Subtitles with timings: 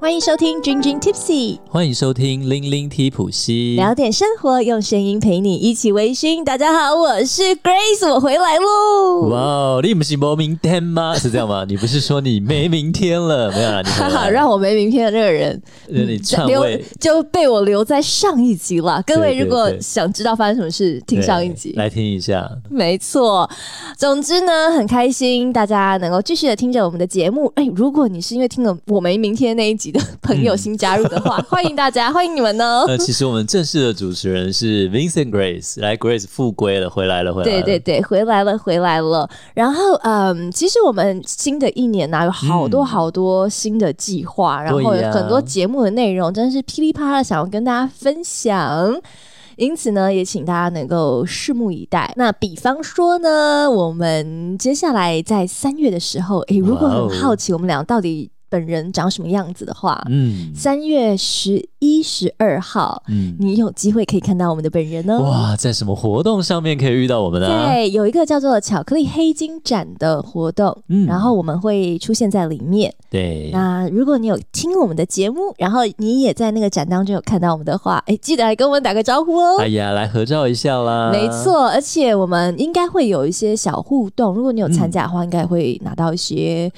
[0.00, 6.42] 欢迎收听《君君 Tipsy》，欢迎收听《零零 T 普西》，聊点生活，用声音陪你一起微醺。
[6.42, 9.28] 大家好，我是 Grace，我回来喽。
[9.28, 11.14] 哇哦，你不是没明天吗？
[11.20, 11.66] 是这样吗？
[11.68, 13.52] 你不是说你没明天了？
[13.52, 19.04] 没有啦，你哈哈，让我没明天的那个人，你篡位就被我留在上一集了。
[19.06, 22.50] 各位如果想知道发生什么事，听上一集来听一下。
[22.70, 23.48] 没错，
[23.98, 27.52] 总之呢，很开心大家能够继续的听着我们的节目。
[27.56, 29.89] 哎，如果你是因为听了我没明天那一集。
[29.90, 32.84] 的朋友新加入的话， 欢迎大家，欢迎你们呢。
[32.86, 39.28] 呃，其实我们正式的主持人是 Vincent Grace，来 Grace 复归了，回来了，回来了，对对对，回来了，回来了。
[39.54, 49.00] 然后，嗯，其实我们新的一年呢，有好多好多新的计划，然后有很多节目的内容，真是噼里啪啦想要跟大家分享。
[49.56, 52.10] 因此呢，也请大家能够拭目以待。
[52.16, 58.30] 那比方说呢，我们接下来在三月的时候，诶，如果很好奇我们俩到底。
[58.50, 65.20] 本人长什么样子的话，嗯，三月十一、十二号，嗯，你有机会可以看到我们的本人哦。
[65.20, 67.46] 哇，在什么活动上面可以遇到我们呢？
[67.46, 72.92] 对，有一个叫做巧克力黑金展的活动，嗯，然后我们会出现在里面。
[73.08, 79.60] 对，那如果你有听我们的节目，然后你也在那个展当中有看到我们的话，哎，记得来跟我们打个招呼哦。
[79.60, 81.10] 哎呀，来合照一下啦。
[81.12, 86.68] 没错，而且我们应该会有一些小互动，如果你有参加的话，应该会拿到一些。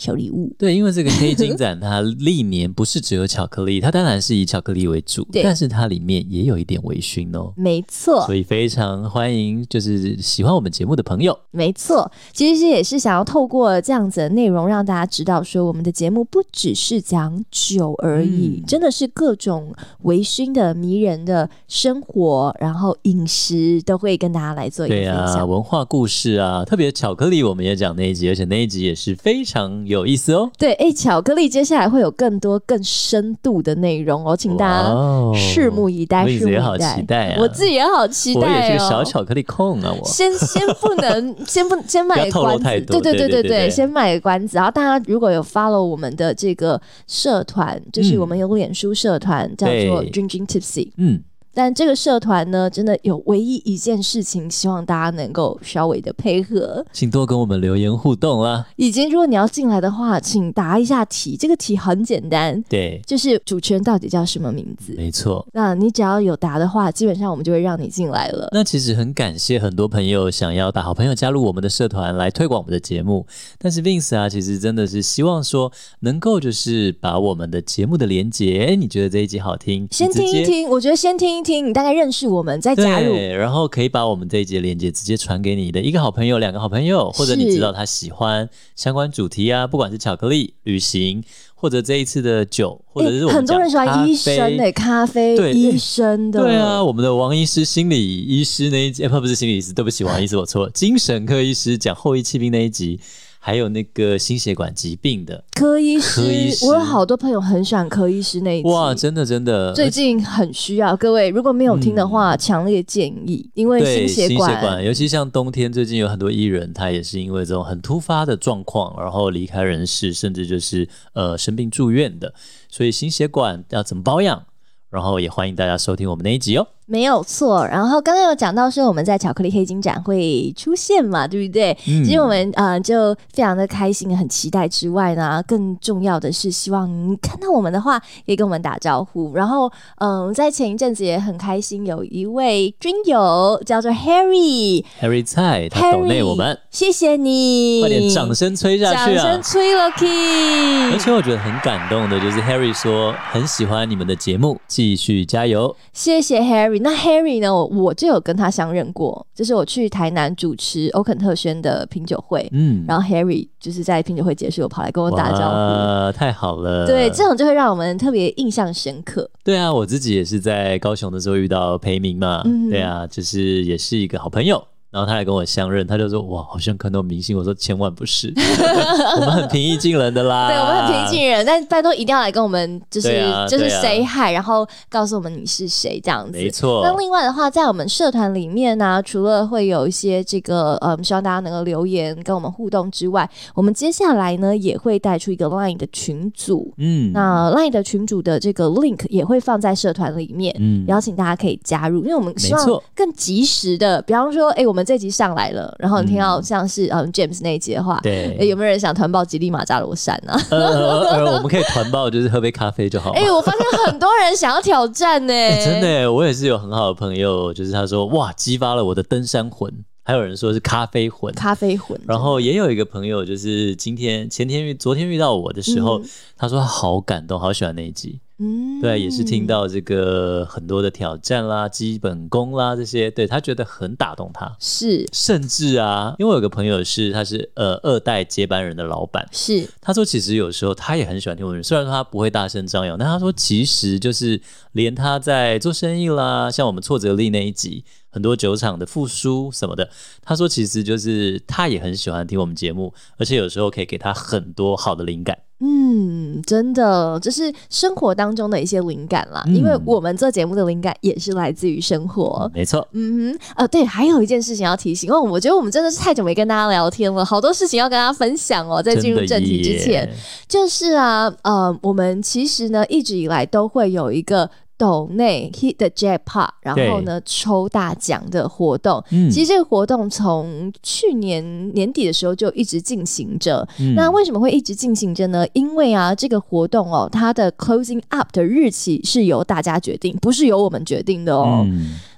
[0.00, 29.89] 小礼物，对，因为这个黑金展它历年不是只有巧克力，它当然是以巧克力为主，但是它里面也有一点微醺哦，没错，所以非常欢迎就是喜欢我们节目的朋友，没错，其实也是想要透过这样子的内容让大家知道说我们的节目不只是讲酒而已，真的是各种微醺的迷人的生活，然后饮食都会跟大家来做一个分享，文化故事啊，特别巧克力我们也讲那一集，而且那一集也是非常。
[29.90, 34.88] 有意思哦，对，哎，巧克力接下来会有更多更深度的内容哦，请大家
[35.34, 37.38] 拭目以待，拭目以待，期待啊！
[37.40, 40.06] 我自己也好期待哦，我也是个小巧克力控啊，我。
[40.06, 44.56] 先先不能， 先不先卖个关子，对对对对对，先卖个关子。
[44.56, 51.22] 然后大家如果有 follow 我们的这个社团，就是我们有脸书社团叫做 Drinking Tipsy，嗯。
[51.52, 58.66] 但这个社团呢，真的有唯一一件事情，希望大家能够稍微的配合，请多跟我们留言互动啦。
[58.76, 64.94] 以及如果你要进来的话，请答一下题，这个题很简单，对，就是主持人到底叫什么名字？
[64.96, 68.48] 没错，那你只要有答的话，基本上我们就会让你进来了。
[68.52, 73.26] 那其实很感谢很多朋友想要把好朋友加入我们的社团来推广我们的节目，
[73.58, 81.39] 但是 Vince 啊，其实真的是希望说能够就是把我们的节目的连接，哎，你觉得这一集好听，先听一听，我觉得先听。
[81.42, 91.22] 听，你大概认识我们再加入，然后可以把我们这一节链接直接传给你的一个好朋友、两个好朋友，或者你知道他喜欢相关主题啊，不管是巧克力、旅行，
[91.54, 103.00] 或者这一次的酒，或者是我们很多人喜欢医生的咖啡，对医生的，对啊，我们的王医师、心理医师那一集，不不是心理医师，对不起，王医师，我错了，精神科医师讲后遗气病那一集。
[103.42, 106.20] 还有那个心血管疾病的科医师，
[106.66, 108.68] 我有好多朋友很喜欢科医师那一集。
[108.68, 122.34] 哇，真的真的，最近很需要各位，如果没有听的话，强烈建议，因为心血管，尤其像冬天，最近有很多艺人，他也是因为这种很突发的状况，然后离开人世，甚至就是呃生病住院的，
[122.68, 124.44] 所以心血管要怎么保养？
[124.90, 126.66] 然后也欢迎大家收听我们那一集哦。
[126.90, 131.70] 没有错，然后刚刚有讲到说我们在巧克力黑金展会出现嘛，对不对？
[131.86, 139.32] 嗯其实我们呃就非常的开心，很期待之外呢，更重要的是希望你看到我们的话，可以跟我们打招呼。
[139.36, 149.22] 然后嗯，在前一阵子也很开心，有一位军友叫做 Harry，Harry 蔡，他懂内我们，谢谢你，快点掌声吹下去啊！
[149.22, 150.90] 掌声吹了 Key。
[150.92, 156.79] 而且我觉得很感动的就是 Harry 说很喜欢你们的节目，继续加油，谢谢 Harry。
[156.82, 157.54] 那 Harry 呢？
[157.54, 166.86] 我我就有跟他相认过，就是我去台南主持欧肯特轩的品酒会，嗯，然后 Harry 就是在品酒会结束，跑来跟我打招呼，太好了。
[166.86, 169.30] 对，这种就会让我们特别印象深刻。
[169.44, 174.62] 对啊，我自己也是在高雄的时候遇到裴明嘛，对啊，就是也是一个好朋友。
[174.90, 178.34] 然后他来跟我相认，他就说：“哇，好像看到明星。”我说：“千万不是，
[179.20, 183.08] 我们很平易近人的啦。”对，我们很平易近人，但拜托一定要来跟我们，就是
[183.48, 186.32] 就是 say hi，然后告诉我们你是谁这样子。
[186.32, 186.82] 没错。
[186.82, 196.74] 那另外的话，在我们社团里面呢，除了会有一些这个呃，希望大家能够留言跟我们互动之外，我们接下来呢也会带出一个 line 的群组。
[196.78, 197.12] 嗯。
[197.12, 204.79] 那 line 的群组的这个 link 也会放在社团里面，嗯，邀请大家可以加入，因为我们希望更及时的，比方说，哎，我们。
[204.80, 210.40] 们这集上来了，然后你听到像是嗯 James 那一集的话，对，有没有人想团报吉利马扎罗山啊？
[210.50, 213.10] 呃，我们可以团报，就是喝杯咖啡就好。
[213.10, 215.32] 哎，我发现很多人想要挑战呢，
[215.62, 219.70] 真的，我也是有很好的朋友，就是他说哇，激发了我的登山魂。
[220.02, 221.96] 还有人说是咖啡魂，咖啡魂。
[222.08, 226.00] 然后也有一个朋友，就是今天前天遇昨天遇到我的时候，
[226.36, 228.18] 他说他好感动，好喜欢那一集。
[228.40, 234.56] 嗯，对，也是听到这个很多的挑战啦、基本功啦这些，对他觉得很打动他。
[234.58, 244.40] 是，甚至啊，因为我有个朋友是他是呃二代接班人的老板，是他说其实有时候他也很喜欢听我们，虽然说他不会大声张扬，但他说其实就是
[244.72, 247.84] 连他在做生意啦，像我们挫折力那一集。
[248.12, 249.88] 很多酒厂的复苏什么的，
[250.24, 255.38] 他说其实就是他也很喜欢听我们节目，而且有时候可以给他很多好的灵感。
[255.60, 259.44] 嗯，真的，这是生活当中的一些灵感啦。
[259.46, 262.50] 因为我们做节目的灵感也是来自于生活。
[262.54, 262.86] 没错。
[262.92, 268.82] 嗯哼，呃，对，还有一件事情要提醒，因为我觉得我们真的是太久没跟大家聊天了，好多事情要跟大家分享哦。
[268.82, 270.08] 在进入正题之前，
[270.48, 274.50] 就是啊，呃，我们其实呢一直以来都会有一个。
[274.80, 283.68] 斗内 hit the jackpot，然后呢抽大奖的活动，其实这个活动从去年年底的时候就一直进行着。
[283.94, 285.46] 那为什么会一直进行着呢？
[285.52, 291.66] 因为啊，这个活动哦，它的 closing up 的日期是由大家决定，不是由我们决定的哦。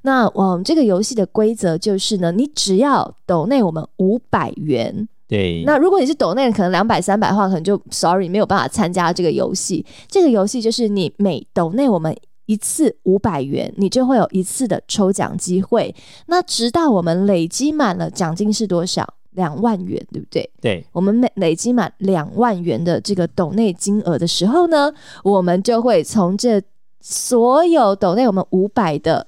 [0.03, 5.65] 那嗯，这个游戏的规则就是呢，你只要斗内我们五百元，对。
[5.67, 9.85] 那如果你是斗内可能两百三百的话，可能就 sorry 没有办法参加这个游戏。
[10.07, 12.17] 这个游戏就是你每斗内我们。
[12.47, 15.95] 一次五百元，你就会有一次的抽奖机会。
[16.27, 19.15] 那直到我们累积满了奖金是多少？
[19.31, 20.51] 两万元，对不对？
[20.61, 20.87] 对。
[20.93, 24.93] 我们每累积满两万元的这个斗内金额的时候呢，
[25.25, 26.61] 我们就会从这
[27.01, 29.27] 所有斗内我们五百的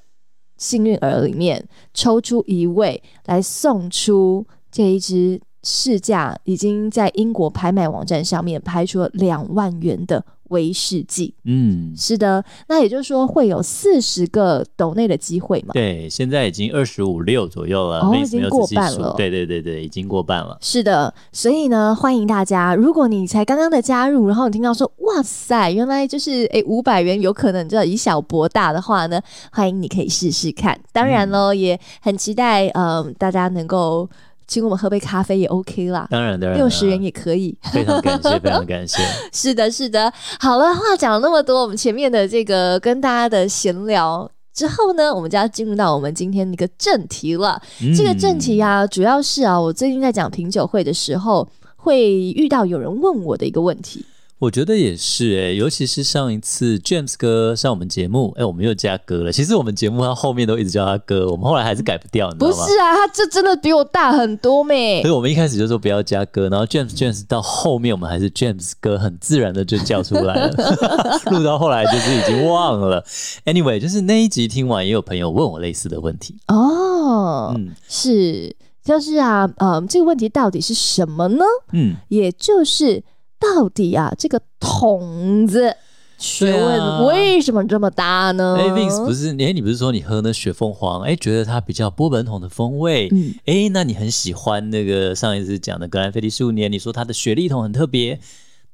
[0.59, 10.25] 幸运儿里面抽出一位来送出这一支市价已经在英国拍卖网站上面拍出了两万元的。
[10.51, 15.73] 威士忌，嗯，是的，那也就是说会有四十个斗内的机会嘛？
[15.73, 19.15] 对，现在已经二十五六左右了，哦，已经过半了。
[19.17, 20.57] 对对对对，已经过半了。
[20.61, 29.21] 是的，所以呢，欢迎大家，如果你才刚刚的加入，然后你听到说，哇塞，原来就是诶五百元有可能就要以小博大的话呢，
[29.51, 30.79] 欢迎你可以试试看。
[30.93, 34.09] 当然喽，也很期待，嗯，大家能够。
[34.47, 37.57] 请我们喝杯咖啡也 OK 啦，当然当然，六十元也可以。
[37.73, 39.03] 非常感谢，非常感谢。
[39.33, 40.13] 是的，是的。
[40.39, 47.61] 好了，话讲了那么多，我们前面的这个跟大家的闲聊之后呢，我们就要进入到我们今天的一个正题了。
[47.97, 54.05] 这个正题呀，主要是啊，我最近在讲品酒会的时候，会遇到有人问我的一个问题。
[54.45, 59.33] 我觉得也是哎，尤其是上一次 James 哥上我们节目，哎，我们又加哥了。
[59.33, 62.57] 其实我们节目他后面都一直叫他哥，我们后来还是改不掉，你知道吗？
[62.57, 65.01] 不是啊，他这真的比我大很多咩。
[65.01, 70.51] 所以我们一开始就说不要加哥，然后 James James 到后面我们还是 James 哥，很自然的就叫出来了。
[71.33, 73.03] 录到后来就是已经忘了。
[73.47, 77.55] Anyway，就是那一集听完，也有朋友问我类似的问题哦。
[77.57, 78.55] 嗯，是，
[78.85, 81.45] 就是啊，嗯，这个问题到底是什么呢？
[81.73, 83.03] 嗯，也就是。
[83.39, 85.77] 到底啊，这个桶子
[86.17, 88.57] 学问为什么这么大呢？
[88.59, 98.21] 哎，Vince 不是，哎，你不是说你喝那雪凤凰，哎，觉得它比较波本桶的风味，嗯，哎，那你很喜欢那个上一次讲的格兰菲迪十五年，你说它的雪莉桶很特别，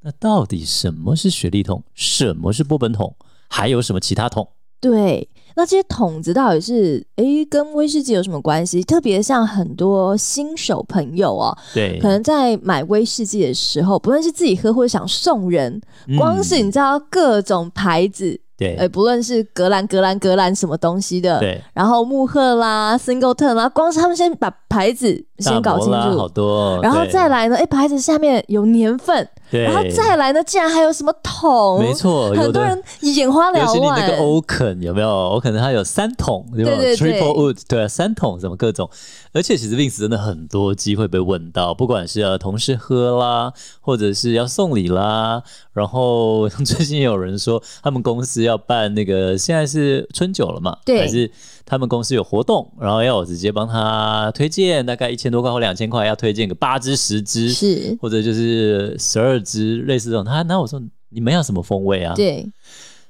[0.03, 1.83] 那到底什么是雪莉桶？
[1.95, 3.15] 什么是波本桶？
[3.49, 4.49] 还有什么其他桶？
[4.81, 5.29] 对。
[5.57, 8.83] 那这些桶子到底是诶跟威士忌有什么关系？
[8.83, 15.81] 特别像很多新手朋友哦，对，可能在买威士忌的时候，不论是自己喝或者想送人，
[16.19, 18.41] 光是你知道各种牌子。
[18.57, 33.67] 对，哎，不论是格兰、格兰、格兰什么东西的，对，然后穆赫啦、Singleton 啦，光是他们先把牌子先搞清楚，好多，然后再来呢，哎，牌子下面有年份，然后再来呢，竟然还有什么桶，没错，很多人眼花缭乱。
[33.67, 35.09] 尤其你那个 Oaken 有没有？
[35.09, 38.89] 我可能它有三桶，对吧？Triple Wood，对啊，三桶什么各种。
[39.33, 45.43] 而且其实 Vince 真的很多机会被问到，不管是要同事喝啦，或者是要送礼啦。
[45.73, 50.77] 然后 最近有人说他们公司要办那个，现在是春酒了嘛？
[50.85, 51.31] 对，还是
[51.65, 60.25] 他们公司有活动，然后要我直接帮他推荐，大概一千多块或两千块，要推荐个八支、十支，是或者就是十二支，类似这种。
[60.25, 62.15] 他那我说你们要什么风味啊？
[62.15, 62.47] 对。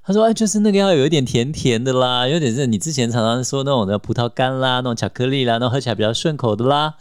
[0.03, 6.95] 他说：“哎，就是那个要有一点甜甜的啦，有点是你之前常常说那种的葡萄干啦，那种巧克力啦，那种喝起来比较顺口的啦。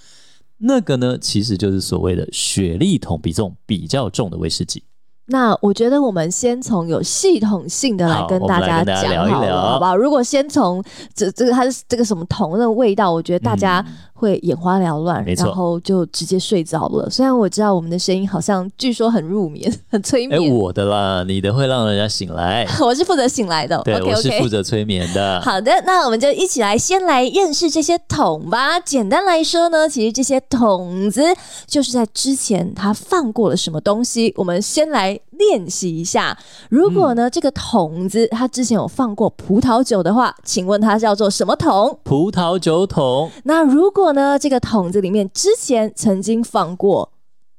[0.57, 4.83] 那个呢，其实就是所谓的雪莉桶比重比较重的威士忌。
[5.29, 9.95] 那我觉得我们先从有系统性的来跟大家讲好了，好不好？
[9.95, 10.83] 如果先从
[11.15, 13.85] 这这个它是这个什么铜的味道，我觉得大家。
[14.19, 17.09] 会眼花缭乱，然后就直接睡着了。
[17.09, 20.37] 虽然我知道我们的声音好像据说很入眠、 很催眠。
[20.37, 22.67] 哎，我的啦，你的会让人家醒来。
[22.83, 25.39] 我是负责醒来的，对，我是负责催眠的。
[25.39, 28.77] 好的，那我们就一起来先来认识这些桶吧。
[28.77, 31.23] 简单来说呢，其实这些桶子
[31.65, 34.33] 就是在之前他放过了什么东西。
[34.35, 36.37] 我们先来练习一下。
[36.69, 41.99] 如果呢这个桶子它之前有放过葡萄酒的话，请问它叫做什么桶？
[42.03, 43.31] 葡萄酒桶。
[43.43, 44.37] 那如果呢？
[44.39, 47.11] 这个桶子里面之前曾经放过，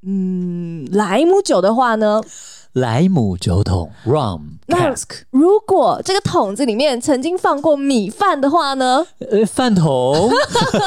[0.03, 2.23] 嗯，莱姆酒的话呢？
[2.73, 5.05] 莱姆酒桶 （rum cask）。
[5.31, 9.07] 如果这个桶子里面曾经放过米饭的话呢？
[9.31, 10.31] 呃，饭桶。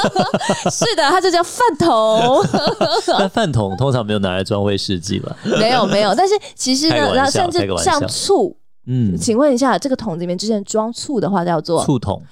[0.70, 2.44] 是的，它就叫饭桶。
[3.18, 5.36] 那饭桶通常没有拿来装威士忌吧？
[5.44, 6.14] 没有，没有。
[6.14, 12.22] 但是其实呢，然后甚至像醋，嗯，请问一下，这个桶子里面之前装醋的话叫做醋桶。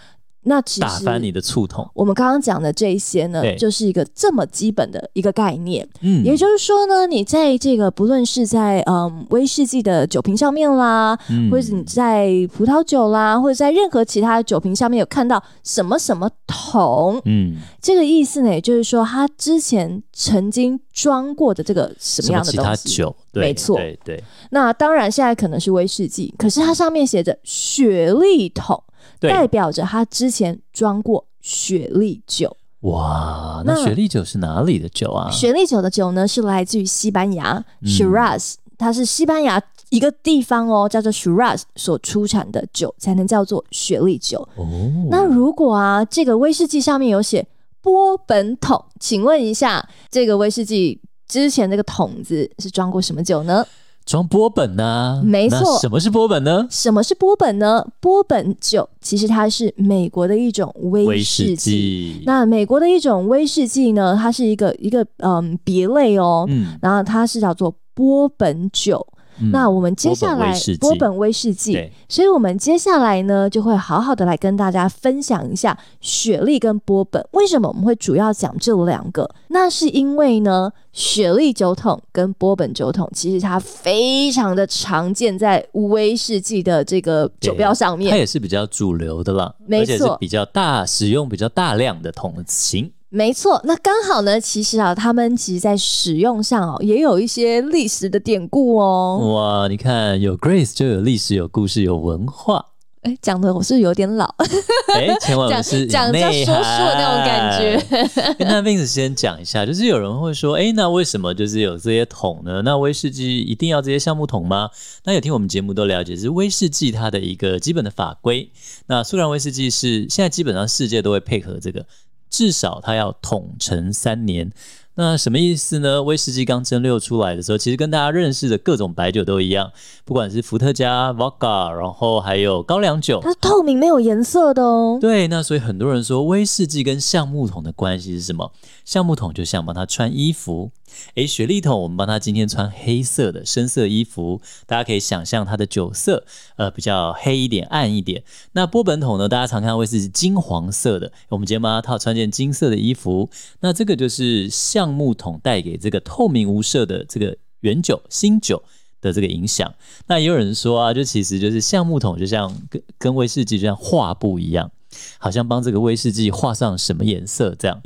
[0.45, 1.89] 那其实打翻你的醋桶。
[1.95, 5.89] 我们刚刚讲的这些呢，就是一个这么基本的一个概念。
[6.01, 11.17] 嗯，也就是说呢，你在这个不论是在嗯威士忌的酒瓶上面啦，
[11.51, 22.89] 或者你在葡萄酒啦，或者在任何其他的酒瓶上面有看到什么什么桶，嗯，这个意思呢，也就是说它之前曾经装过的这个什么样的东西？
[22.97, 24.25] 酒，没错，对对。
[24.51, 28.83] 那当然现在可能是威士忌，可是它上面写着雪莉桶。
[29.21, 32.57] 代表着他之前装过雪莉酒。
[32.81, 35.31] 哇，那雪莉酒是哪里的酒啊？
[35.31, 44.41] 雪莉酒的酒呢，是来自于西班牙 Shiraz，它是西班牙一个地方哦，叫做 Shiraz 所出产的酒，才能叫做雪莉酒。
[44.57, 44.67] 哦，
[45.11, 47.47] 那如果啊，这个威士忌上面有写
[47.81, 53.65] 波本桶，请问一下，这个威士忌之前这个桶子是装过什么酒呢？
[54.05, 55.23] 装波本呢？
[55.25, 55.79] 没错。
[55.81, 56.67] 什么是波本呢？
[56.71, 57.87] 什么是波本呢？
[58.01, 62.23] 波本酒其实它是美国的一种威士忌。
[62.27, 66.45] 那美国的一种威士忌呢，它是一个一个嗯别类哦。
[66.49, 66.79] 嗯。
[66.83, 69.07] 然后它是叫做波本酒。
[69.51, 77.27] 那我们接下来波本威士忌，所以我们接下来呢就会好好的来跟大家分享一下雪莉跟波本。
[77.33, 79.29] 为什么我们会主要讲这两个？
[79.49, 92.93] 那是因为呢，雪莉酒桶跟波本酒桶其实它非常的常见在威士忌的这个酒标上面，它也是比较主流的了，没错，比较大使用比较大量的桶型。
[93.15, 99.35] 没错，那刚好呢，其实啊，他们其实在使用上哦，也有一些历史的典故哦。
[99.35, 102.65] 哇，你看有 Grace 就有历史、有故事、有文化。
[103.03, 104.35] 哎，讲的我是有点老。
[104.97, 108.35] 哎，千万不是讲讲说书的那种感觉。
[108.49, 112.63] 那 Vince 先讲一下，就是有人会说，哎，那为什么就是有这些桶呢？
[112.65, 114.71] 那威士忌一定要这些橡木桶吗？
[115.05, 118.51] 那有听我们节目都了解，是威士忌它的一个基本的法规。
[118.87, 121.85] 那苏格兰威士忌是现在基本上世界都会配合这个。
[122.33, 124.51] 至少它要统陈三年，
[124.95, 126.03] 那什么意思呢？
[126.03, 129.71] 威士忌刚蒸馏出来的时候，其实跟大家认识的各种白酒都一样，
[130.07, 134.99] 不管是伏特加、Vodka，然后还有高粱酒，它是透明没有颜色的哦。
[134.99, 138.51] 对，那所以很多人说威士忌跟橡木桶的关系是什么？
[138.85, 140.71] 橡木桶就像帮他穿衣服。
[141.15, 146.25] 诶，雪莉桶，我们帮他今天穿黑色的深色衣服，大家可以想象它的酒色，
[146.57, 148.23] 呃，比较黑一点、暗一点。
[148.53, 153.31] 那波本桶呢，大家常看会是金黄色的，我们今天帮他套穿件金色的衣服。
[153.61, 158.63] 那这个就是橡木桶带给这个透明无色的这个原酒、新酒
[159.01, 159.73] 的这个影响。
[160.09, 164.71] 那也有人说啊，就其实就是橡木桶就像跟跟威士忌就像画布一样，
[165.19, 167.81] 好像帮这个威士忌画上什么颜色这样。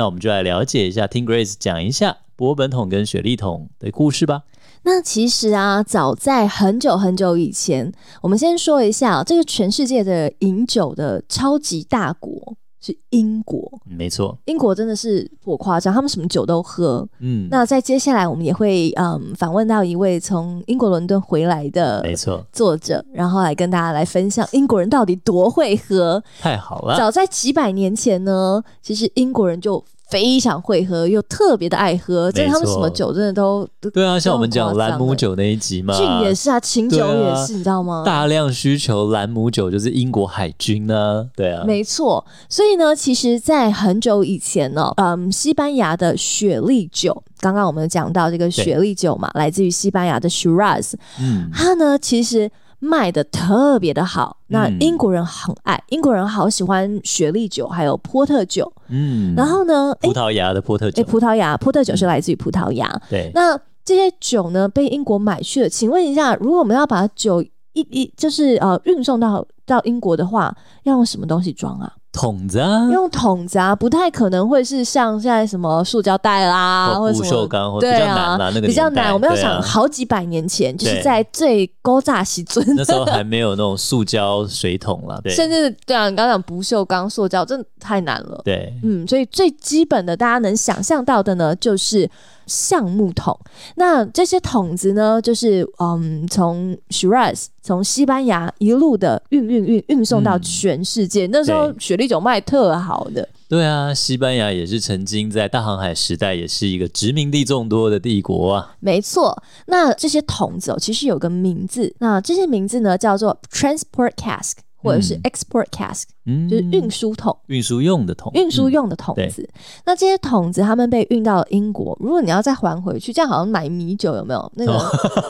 [0.00, 2.16] 那我们就来了解一下，听 Grace 讲一下。
[2.34, 4.44] 波本桶跟雪莉桶的故事吧。
[4.84, 7.92] 那其实啊，早在很久很久以前，
[8.22, 13.70] 我们先说一下，这个全世界的饮酒的超级大国是英国。
[13.84, 17.06] 没错，英国真的是不夸张，他们什么酒都喝。
[17.20, 26.22] 嗯，那在接下来，我们也会嗯访问到一位从英国伦敦回来的没错作者，然后来跟大家来分享英国人到底多会喝。
[26.40, 29.84] 太好了，早在几百年前呢，其实英国人就。
[30.10, 38.02] 非常会喝，又特别的爱喝，真的他们什么酒真的都对啊，像我们讲兰姆酒那一集嘛，俊也是啊，琴酒也是，你知道吗？
[38.04, 42.24] 大量需求兰姆酒就是英国海军呢，对啊，没错。
[42.48, 52.50] 所以呢，其实，在很久以前呢，嗯，西班牙的雪莉酒，刚刚我们讲到这个雪莉酒嘛，来自于西班牙的 Shiraz，嗯，它呢其实。
[52.80, 58.72] 卖的特别的好，那英国人很爱，英国人好喜欢雪莉酒，还有波特酒。
[58.88, 63.00] 嗯，然后呢，葡萄牙的波特酒，哎，葡萄牙波特酒是来自于葡萄牙。
[63.08, 63.56] 对，那。
[63.82, 65.68] 这些酒呢被英国买去了。
[65.68, 71.90] 请问一下，如果我们要把酒一一就是呃运送到到英国的话，要用什么东西装啊？
[72.12, 79.12] 桶子啊，用桶子啊，不太可能会是像现在什么塑胶袋啦，或者不锈钢，对啊，那个比较难。
[79.12, 88.40] 我们要想好几百年前，就是在最高炸西尊那时候还没有那种塑胶水桶了，对，甚至对啊，你刚刚讲不锈钢、塑胶，真的太难了。
[88.44, 92.10] 对，嗯，所以最基本的大家能想象到的呢，就是
[92.50, 93.38] 橡木桶。
[93.76, 101.28] 那这些桶子呢，就是嗯，从 Shiraz 从西班牙一路的运运运运送到全世界。
[101.28, 103.28] 那时候雪莉酒卖特好的。
[103.48, 108.74] 对啊，西班牙也是曾经在大航海时代，也是一个殖民地众多的帝国啊。
[108.80, 114.54] 没错，那这些桶子哦，其实有个名字，那这些名字呢叫做 transport cask。
[114.82, 116.04] 或者是 export cask，
[116.48, 119.48] 就是运输桶，运输用的桶，运输用的桶子。
[119.84, 124.52] 那这些桶子他们被运到英国，如果你要再还回去，这样好像买米酒有没有？
[124.56, 124.80] 那个，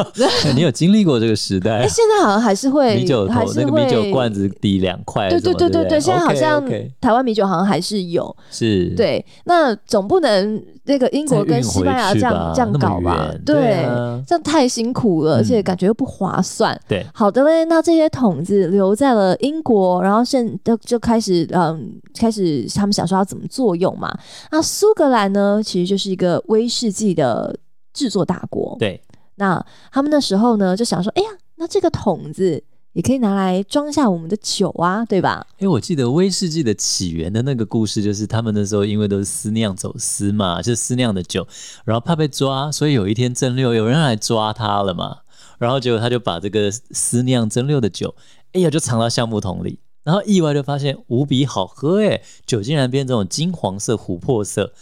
[0.55, 1.87] 你有经历过这个时代？
[1.89, 5.29] 现在好像还是会 米酒桶，那个米酒罐子抵两块。
[5.29, 6.65] 对对对对对，现在好像
[7.01, 8.35] 台湾米酒好像还是有。
[8.51, 13.35] 是，对，那总不能那个英国跟西班牙这样这样搞吧？
[13.45, 13.85] 对，
[14.27, 16.79] 这样太辛苦了，而且感觉又不划算。
[16.87, 19.37] 对，好的嘞，那这些桶子留在了。
[19.41, 24.17] 英国，然后现就就开始，嗯，开始他们想说要怎么作用嘛。
[24.51, 27.59] 那苏格兰呢，其实就是一个威士忌的
[27.93, 28.77] 制作大国。
[28.79, 29.03] 对，
[29.37, 35.47] 那他们那时候呢就想说，哎呀，那这个桶子也可以拿来装下我们的酒啊，对吧？
[35.59, 41.47] 哎，我记得威士忌的起源的那个故事，就是他们那时候因为都是私酿走私嘛，就私酿的酒，
[41.85, 45.19] 然后怕被抓，所以有一天蒸馏有人来抓他了嘛，
[45.59, 48.15] 然后结果他就把这个私酿蒸馏的酒。
[48.53, 54.73] 哎呀，就藏到橡木桶里，然后意外就发现无比好喝，哎，酒竟然变这种金黄色、琥珀色。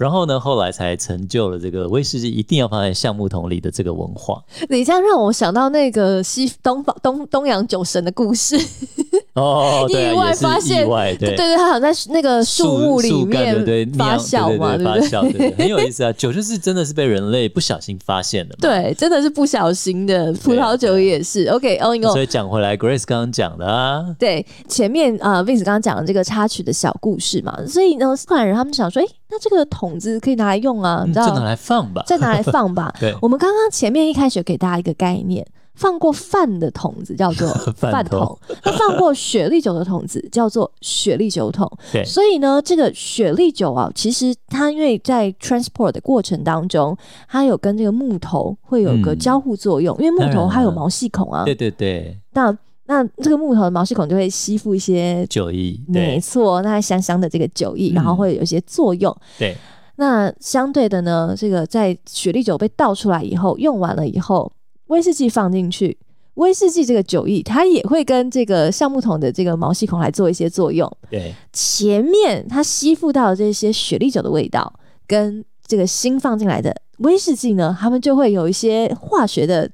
[0.00, 4.42] 然后呢，后来才成就了这个威士忌一定要放在橡木桶里的这个文化。
[4.70, 8.58] 你这样让我想到那个西东方东东洋酒神的故事。
[9.34, 13.54] 哦，意外发现，对对对，他好像在那个树木里面
[13.92, 14.84] 发酵嘛，对
[15.30, 15.54] 不对？
[15.56, 18.58] 很有意思啊， 酒就是真的是被人类不小心发现的嘛。
[18.62, 20.32] 对，真的是不小心的。
[20.32, 21.46] 葡萄酒也是。
[21.48, 22.10] OK，Oh no！
[22.12, 31.28] 所以讲回来，Grace 刚刚讲的啊，对，前面啊，Vince 刚刚讲的这个插曲的小故事嘛，所以呢，苏格兰人他们想说，哎，那这个桶子可以拿来用啊，你知道？
[31.28, 32.92] 再拿来放吧，再拿来放吧。
[33.00, 35.46] 对，我们刚刚前面一开始给大家一个概念。
[35.72, 41.66] 放过饭的桶子叫做 饭桶，那放过雪莉酒的桶子叫做雪莉酒桶。
[41.90, 46.94] 对，所以呢，这个雪莉酒啊，其实它因为在 transport 的过程当中，
[47.26, 51.44] 它有跟这个木头会有个交互作用，因为木头它有毛细孔啊。
[51.46, 52.14] 对对对。
[52.32, 52.54] 那
[52.90, 59.16] 那这个木头的毛细孔就会吸附一些酒液，没错，那香香的这个酒液，然后会有一些作用。
[59.38, 59.56] 对。
[59.94, 64.50] 那相对的呢，这个在雪莉酒被倒出来以后，用完了以后。
[64.88, 65.96] 威士忌放进去，
[66.34, 70.90] 威士忌这个酒液，它也会跟这个橡木桶的这个毛细孔来做一些作用。
[71.08, 74.72] 对，前面它吸附到这些雪莉酒的味道，
[75.06, 79.70] 跟这个新放进来的威士忌呢，它们就会有一些化学的。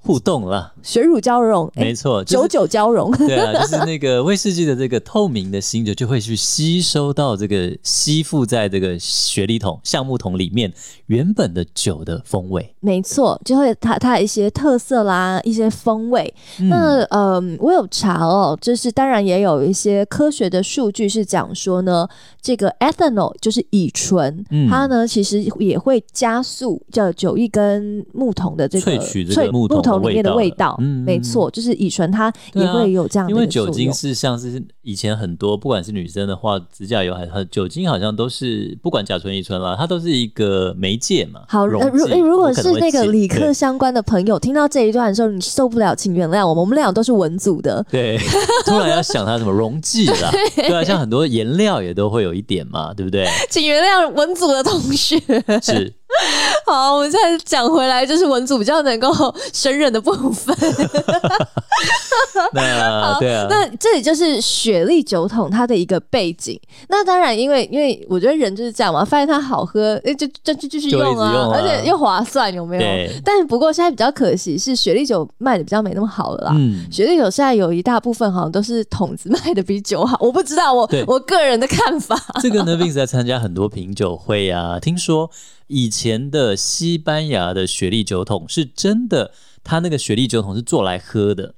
[0.00, 3.10] 互动了，水乳交融，没错，九九交融。
[3.12, 10.72] 对啊，就是那个威士忌的这个透明的新酒，就会去吸收到这个吸附在这个雪梨桶、橡木桶里面
[11.06, 12.74] 原本的酒的风味。
[12.80, 16.32] 没错，就会它它一些特色啦，一些风味。
[16.70, 22.08] 那嗯，我有查哦，就是当然也有一些科学的数据是讲说呢，
[22.40, 29.78] 这个 ethanol 就是乙醇，它呢其实也会加速叫酒液跟木桶的这个萃取这个木桶。
[29.98, 33.34] 里面的味道，嗯，没错，就是乙醇，它也会有这样的。
[33.34, 41.40] 因为酒精是像是以前很多，不管是女生的话，指甲油还是酒精，好像都是不管甲醇、乙醇啦，它都是一个媒介嘛。
[41.48, 47.84] 好，如如果是那个理科相关的朋友，听到这一段的时候，你受不了，请原谅我们，我们俩都是文组的。
[47.90, 48.18] 对，
[48.66, 53.26] 突然要想它什么溶剂啦， 对啊，像很多颜料也都会有一点嘛，对不对？
[53.50, 55.18] 请原谅文组的同学。
[55.62, 55.94] 是。
[56.68, 59.10] 好，我们再讲回来，就是文组比较能够
[59.54, 60.54] 胜任的部分。
[62.52, 66.60] 那对啊，那这里就是雪莉酒桶它的一个背景。
[66.88, 73.12] 那当然，因为因为我觉得人就是这样嘛，发现它好喝，哎，就就就继续用啊，而且又划算，有没有？
[73.24, 76.52] 但是不过现在比较可惜是雪莉酒卖的比较没那么好了啦。
[76.54, 82.20] 嗯，雪莉酒现在有一大部分好像都是桶子卖的比酒好，我不知道我我个人的看法。
[82.40, 85.30] 这个呢，Vince 在参加很多品酒会啊，听说。
[85.70, 89.32] 以前的西班牙的雪莉酒桶是真的，
[89.64, 91.54] 他那个雪莉酒桶是做来喝的。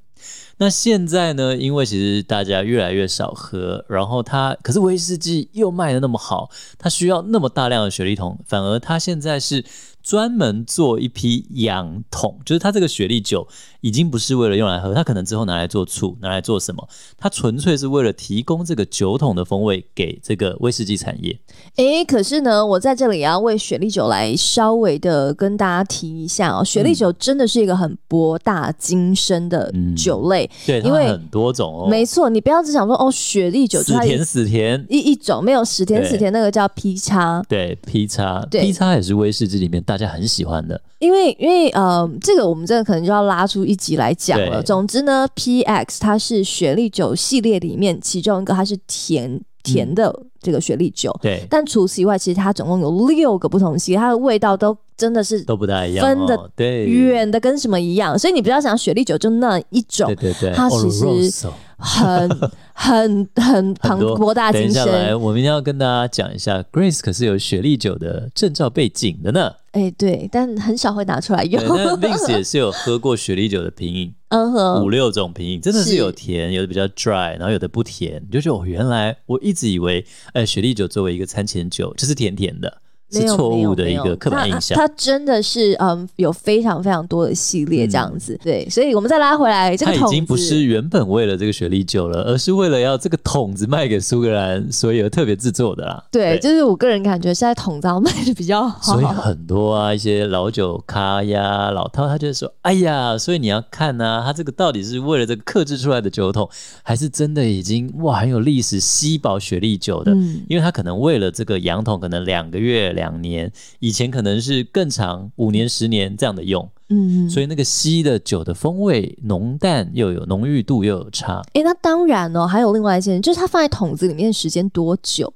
[0.58, 1.56] 那现在呢？
[1.56, 9.64] 因为其实大家越来越少喝，然后它可是威士忌又卖的那么好，它需要那么大量的雪莉桶，反而它现在是
[10.02, 13.48] 专门做一批洋桶，就是它这个雪莉酒
[13.80, 16.88] 已经不是为了用来喝，它可能之后拿来做醋，拿来做什么？
[17.16, 21.38] 它纯粹是为了提供这个酒桶的风味给这个威士忌产业。
[21.76, 31.88] 诶，可是呢，我在这里也要为雪莉酒来稍微的跟大家提一下哦，雪莉酒真的是一个很博大精深的酒类，对，因为很多种哦。
[31.88, 40.80] 没错，你不要只想说哦，雪莉酒死甜死甜一一种，没有死甜死甜那个叫 P 叉，对 P 叉，P 叉也是威士忌里面大家很喜欢的。
[40.98, 44.62] 因为因为呃，这个我们真的可能就要拉出一集来讲了。
[44.62, 51.16] 总之呢，PX 它是雪莉酒系列里面其中一个，它是甜甜的这个雪莉酒。
[51.22, 58.18] 对，但除此以外，其实它总共有六个不同系列，它的味道都真的是都不太一样，分的对远的跟什么一样。
[58.18, 61.48] 所以你不要想雪莉酒就那一种，对对对，它其实。
[61.82, 64.86] 很很很庞博大精深。
[64.86, 69.52] 来，我们要跟大家讲一下，Grace 可是有雪莉酒的证照背景的呢。
[69.72, 71.62] 哎，对，但很少会拿出来用。
[71.64, 78.20] 那 Vince 也是有喝过雪莉酒的品饮，嗯哼，五六种品饮，真的是有甜，有的比较 dry，然后有的不甜。
[78.20, 82.80] 你就觉得，哦，原来我一直以为，哎，雪莉酒作为一个餐前酒，就是甜甜的。
[83.10, 84.76] 是错误的一个刻板印象。
[84.78, 88.38] 它真的是嗯，有非常非常多的系列这样子。
[88.42, 96.04] 对，所以我们再拉回来，这个桶已经不是原本为了这个雪莉酒了，而是为了要这个桶子卖给苏格兰，所以而特别制作的啦。
[96.12, 98.94] 对，就是我个人感觉，现在桶子卖的比较好。
[98.94, 106.48] 所以很多啊，一些老酒咖呀、老饕，他就说：“哎呀，所以你要看啊，他这个到底是为了这个克制出来的酒桶，
[106.82, 110.12] 还是真的已经哇很有历史稀宝雪莉酒的？
[110.48, 121.42] 因为他可能为了这个洋桶，可能两个月。”两年以前可能是更长，五年、十年这样的用，嗯，所以那个稀的酒的风味浓淡又有浓郁度又有差。
[121.54, 125.32] 哎，那当然哦，还有另外一件，就是它放在桶子里面时间多久？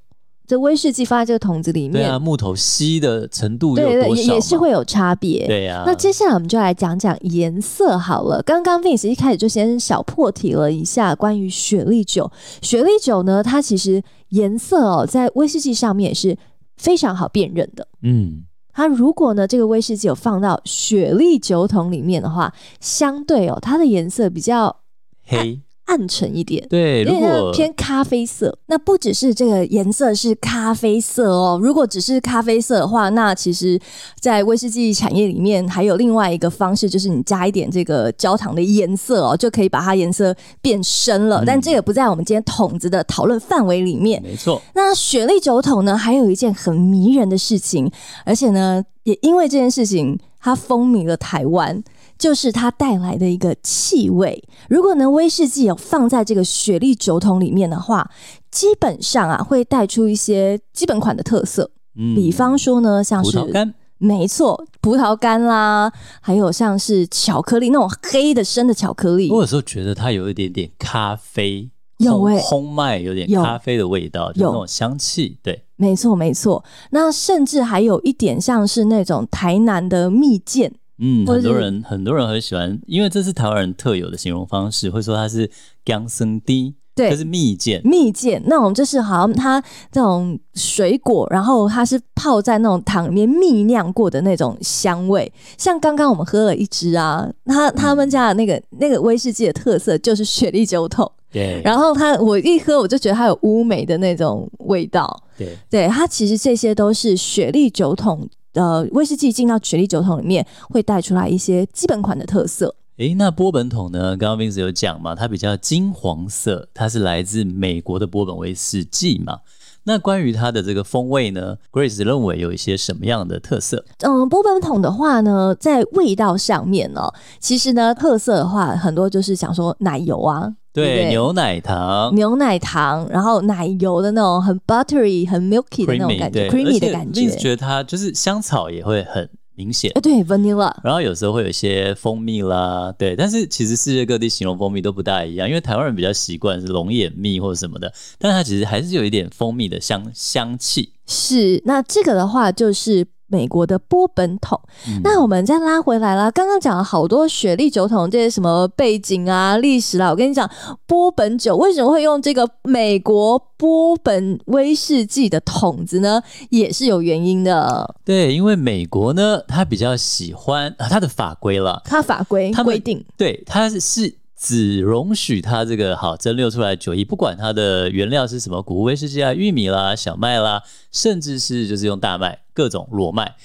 [0.47, 4.33] 这威士忌放在这个桶子里面，对啊，木头稀的程度有多少？
[4.35, 5.47] 也是会有差别。
[5.47, 5.81] 对呀。
[5.87, 8.43] 那接下来我们就来讲讲颜色好了。
[8.43, 12.31] 刚刚 Vince 一开始就先小破题了一下关于雪莉酒。
[12.61, 16.37] 雪莉酒呢，它其实颜色哦，在威士忌上面也是。
[16.77, 24.81] 非常好辨认的，嗯，它如果呢，这个威士忌有放到雪莉酒桶里面的话，相对哦，它的颜色比较
[25.23, 25.61] 黑。
[25.85, 31.59] 暗沉一点，对，如果偏咖啡色，那不只是这个颜色是咖啡色哦。
[31.61, 33.79] 如果只是咖啡色的话，那其实，
[34.19, 41.43] 在威士忌产业里面还有另外一个方式，就是你加一点这个焦糖的颜色哦，就可以把它颜色变深了。
[41.45, 44.21] 但这个不在我们今天桶子的讨论范围里面。
[44.23, 47.91] 没错，那雪莉酒桶呢，还有一件很迷人的事情，
[48.25, 51.83] 而且呢，也因为这件事情，它风靡了台湾。
[52.17, 54.43] 就是它带来的一个气味。
[54.69, 58.09] 如果呢威士忌有放在这个雪莉酒桶里面的话，
[58.49, 61.71] 基本上啊会带出一些基本款的特色。
[61.97, 69.31] 嗯，比方说呢，像是葡萄干，没错，葡萄干啦，还有像是巧克力那种黑的深的巧克力。
[69.31, 75.37] 我有时候觉得它有一点点咖啡，有诶，烘麦有点咖啡的味道，有那种香气。
[75.41, 76.63] 对，没错没错。
[76.91, 80.73] 那甚至还有一点像是那种台南的蜜饯。
[80.97, 85.49] 嗯，很多人很多人很喜欢，因为这是台湾人特有的形容方式，会说它是
[85.83, 89.59] 姜生低，对，它是蜜饯，蜜饯那种就是好像它
[89.91, 95.29] 这种水果，然后它是泡在那种糖里面蜜酿过的那种香味。
[95.57, 108.29] 像刚刚我们喝了一支啊，他他们家的那个那个威士忌的特色就是雪莉酒桶，对，然后它我一喝我就觉得它有乌梅的那种味道，对，对，它其实这些都是雪莉酒桶。
[108.55, 112.75] 呃，威士忌进到雪莉酒桶里面，会带出来一些基本款的特色。
[112.97, 114.15] 诶，那波本桶呢？
[114.15, 119.39] 刚刚 Vince 有讲嘛，它比较金黄色，它是来自美国的波本威士忌嘛。
[119.83, 123.85] 那关于它的这个风味呢，Grace 认为有一些什么样的特色？
[123.99, 130.53] 嗯，波本桶的话呢，在味道上面呢，其实呢，特色的话很多就是想说奶油啊。
[130.75, 137.29] 对，牛奶糖，牛奶糖，然后奶油的那种很 buttery、很 milky 的那种感觉，creamy 的感觉。
[137.29, 139.89] 觉得它就是香草也会很明显。
[139.95, 140.75] 哎，对，vanilla。
[140.83, 143.15] 然后有时候会有一些蜂蜜啦，对。
[143.15, 150.91] 但是其实世界各地形容蜂蜜都不大一样，因为台湾人比较习惯是龙眼蜜或者什么的，但它其实还是有一点蜂蜜的香香气。
[151.07, 153.07] 是，那这个的话就是。
[153.35, 154.57] 美国的波本桶，
[155.03, 156.31] 那我们再拉回来啦。
[156.31, 160.09] 刚刚讲了好多雪莉酒桶这些什么背景啊、历史啦。
[160.09, 160.49] 我跟你讲，
[160.87, 166.21] 波本酒为什么会用这个美国波本威士忌的桶子呢？
[166.49, 167.93] 也是有原因的。
[168.05, 174.15] 对，因为美国呢，它比较喜欢它的法规了，它法规规定，对，它是。
[174.37, 183.35] 只容许它这个好蒸馏出来酒液，不管它的原料是什么，谷物威士忌啊、玉米啦、小麦啦，甚至是就是用大麦各种裸麦，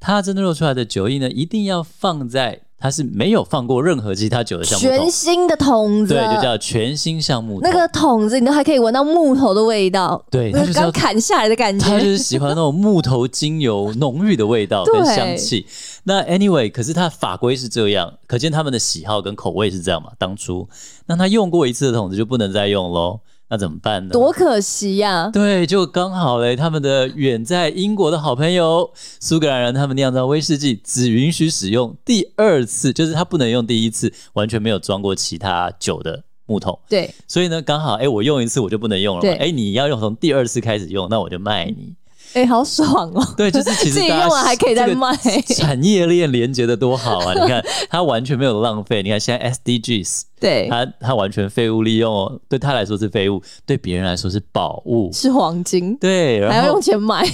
[0.00, 2.62] 它蒸馏出来的酒液呢，一定要放在。
[2.82, 7.70] 它是没有放过任何其他酒的橡木桶，全新的桶子，对，就叫全新橡木桶。
[7.70, 11.86] 那个桶子，你都还可以闻到木头的味道，对，它就是刚砍下来的感觉。
[11.86, 15.64] 他就是喜欢那种木头精油浓郁的味道跟香气。
[16.04, 20.12] 那 anyway，可是它法规是这样，可见他们的喜好跟口味是这样嘛？
[20.18, 20.68] 当初，
[21.06, 23.20] 那他用过一次的桶子就不能再用喽。
[23.48, 24.10] 那怎么办呢？
[24.10, 25.28] 多可惜呀！
[25.30, 26.56] 对，就刚好嘞。
[26.56, 36.78] 他们的远在英国的好朋友苏格兰人，他们酿造威士忌只允许使用第二次，就是他不能用第一次完全没有装过其他酒的木桶。
[36.88, 39.20] 对，所以呢，刚好哎，我用一次我就不能用了。
[39.20, 41.94] 对，哎，你要用从第二次开始用，那我就卖你。
[42.34, 43.34] 哎，好爽哦！
[43.36, 45.14] 对，就是其实 自己用完还可以再卖，
[45.56, 47.34] 产业链连接的多好啊！
[47.34, 49.02] 你看，它完全没有浪费。
[49.02, 55.96] 你看现在 SDGs， 对它它完全废物利用哦，对它来说是废物，对别人来说是宝物，是黄金。
[55.98, 57.26] 对，还要用钱买。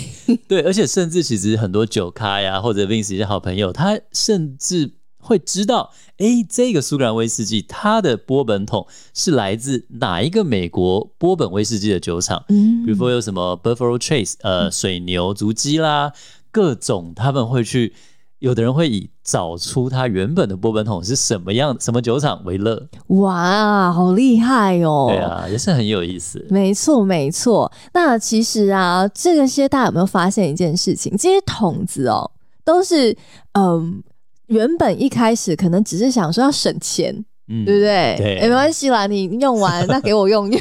[0.46, 4.97] 对，而且甚至其实很多酒咖呀，或者 Vince 一些好朋友，他甚至。
[5.28, 12.42] 会知道，哎，这个苏格兰威士忌它的波本桶是来自哪一个美国波本威士忌的酒厂？
[12.48, 16.12] 嗯，比如说有什么 Buffalo Trace，呃，水牛足迹啦，
[16.50, 17.92] 各种他们会去，
[18.38, 22.88] 有的人会以找出它原本的波本桶是什么样、什么酒厂为乐。
[23.08, 25.08] 哇，好厉害哦！
[25.10, 26.46] 对啊，也是很有意思。
[26.48, 27.70] 没错，没错。
[27.92, 31.14] 那其实啊，这些大家有没有发现一件事情？
[31.18, 32.30] 这些桶子哦，
[32.64, 33.14] 都是
[33.52, 34.02] 嗯。
[34.48, 37.14] 原本一开始可能只是想说要省钱，
[37.64, 38.14] 对不对？
[38.18, 40.60] 对，没关系啦，你用完那给我用 用，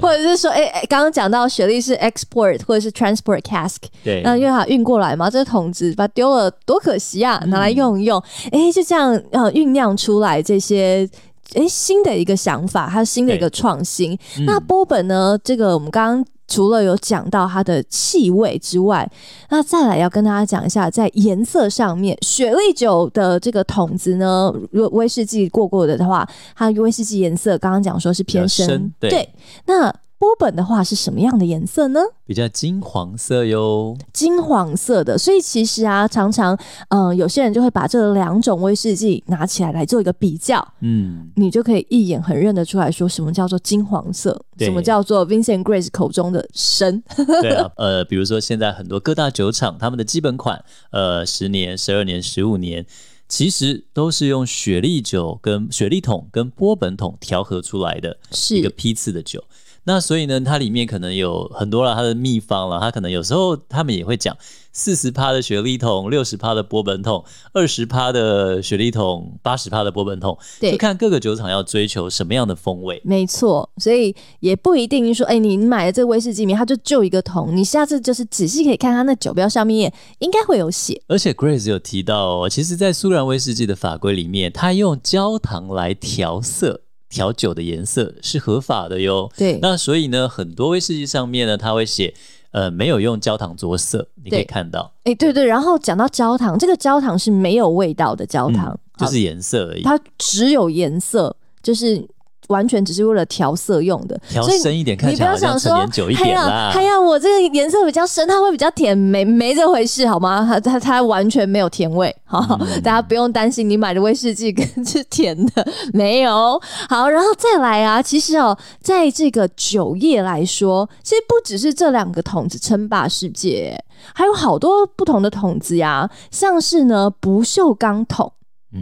[0.00, 11.08] 或者是说，哎欸，刚刚讲到雪莉是 export 或者是 transport cask，对，那因为它运过来嘛，这个桶子把丢了多可惜啊，拿来用一用，哎，就这样呃酝酿出来这些
[11.54, 14.18] 哎新的一个想法，它新的一个创新。
[14.46, 15.38] 那波本呢？
[15.42, 16.26] 这个我们刚刚。
[16.48, 19.10] 除了有讲到它的气味之外，
[19.48, 29.26] 那再来要跟大家讲一下，在颜色上面，雪莉酒的这个桶子呢，如果威士忌过过的的话，它威士忌颜色刚刚讲说是偏深，对，
[29.64, 29.90] 那。
[30.22, 32.00] 波本的话是什么样的颜色呢？
[32.24, 35.18] 比较金黄色哟，金黄色的。
[35.18, 36.56] 所以其实啊，常常
[36.90, 47.02] 嗯，有些人就会把这两种威士忌拿起来来做一个比较，嗯，你就可以一眼很认得出来说什么叫做金黄色，什么叫做 Vincent Grace 口中的深。
[47.16, 52.86] 对啊， 呃，比如说现在很多各大酒厂，他们的基本款，呃，十年、十二年、十五年，
[53.28, 58.16] 其实都是用雪莉酒跟雪莉桶跟波本桶调和出来的
[58.50, 59.42] 一个批次的酒。
[59.84, 64.36] 那所以呢，它里面可能有很多了它的秘方了，它可能有时候他们也会讲
[64.72, 73.02] 四十趴的雪莉桶，六十趴的波本桶，二十趴的雪莉桶，八十趴的波本桶，就看各个酒厂要追求什么样的风味。
[73.04, 81.02] 没错，所以也不一定说，哎，你买的这个威士忌里面它就就一个桶，你下次就是仔细可以看它那酒标上面应该会有写。
[81.08, 86.82] 而且 Grace 有提到哦，其实在苏格兰威士忌的法规里面，它用焦糖来调色。
[87.12, 89.30] 调酒的颜色是合法的哟。
[89.36, 92.14] 对，那所以呢，很多威士忌上面呢，它会写，
[92.52, 94.92] 呃，没有用焦糖着色，你可以看到。
[95.04, 95.44] 哎，对对。
[95.44, 99.82] 然后讲到焦糖，这个焦糖是没有味道的焦糖，就是颜色而已。
[99.82, 102.08] 它只有颜色，就是。
[102.52, 106.70] 完全只是为了调色用的，调深一点，看起来像陈年久一点啦。
[106.72, 110.46] 还要我这个颜色比较深，它会比较甜，没没这回事好吗？
[110.46, 116.60] 它它它完全没有甜味，好，大家不用担心你买的威士忌跟是甜的，没有。
[116.88, 123.82] 好，然后再来啊，其实哦，在这个酒业来说，其实不只是这两个桶子称霸世界，
[124.14, 128.32] 还有好多不同的桶子呀，像是呢不锈钢桶，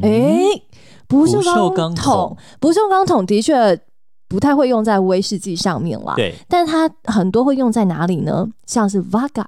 [0.03, 0.63] 哎。
[1.11, 3.79] 不锈钢桶，不锈钢桶的确
[4.29, 6.15] 不太会用在威士忌上面啦。
[6.15, 8.49] 对，但它很多会用在哪里呢？
[8.65, 9.45] 像是 Vaga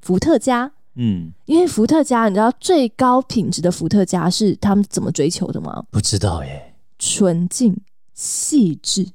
[0.00, 5.82] 伏特加，嗯，因为伏特加，你知道最高品质的伏特加是他们怎么追求的吗？
[5.90, 7.76] 不知道耶，纯净
[8.14, 9.08] 细致。